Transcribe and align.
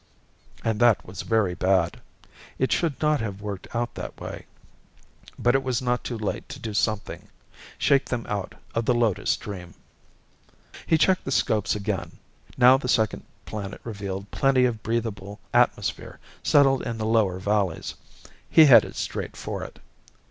And 0.63 0.79
that 0.79 1.05
was 1.05 1.21
very 1.21 1.53
bad. 1.53 2.01
It 2.57 2.71
should 2.71 2.99
not 3.03 3.21
have 3.21 3.39
worked 3.39 3.67
out 3.75 3.93
this 3.93 4.09
way. 4.17 4.47
But 5.37 5.53
it 5.53 5.61
was 5.61 5.79
not 5.79 6.03
too 6.03 6.17
late 6.17 6.49
to 6.49 6.57
do 6.57 6.73
something, 6.73 7.27
shake 7.77 8.05
them 8.05 8.25
out 8.27 8.55
of 8.73 8.85
the 8.85 8.95
Lotus 8.95 9.37
dream. 9.37 9.75
He 10.87 10.97
checked 10.97 11.23
the 11.23 11.31
scopes 11.31 11.75
again. 11.75 12.13
Now 12.57 12.77
the 12.77 12.87
second 12.87 13.25
planet 13.45 13.79
revealed 13.83 14.31
plenty 14.31 14.65
of 14.65 14.81
breathable 14.81 15.39
atmosphere 15.53 16.17
settled 16.41 16.81
in 16.81 16.97
the 16.97 17.05
lower 17.05 17.37
valleys. 17.37 17.93
He 18.49 18.65
headed 18.65 18.95
straight 18.95 19.37
for 19.37 19.61
it. 19.61 19.77